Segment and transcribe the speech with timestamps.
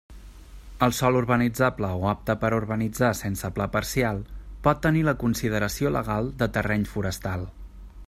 [0.85, 4.25] El sòl urbanitzable o apte per a urbanitzar sense pla parcial
[4.67, 7.51] pot tenir la consideració legal de terreny forestal.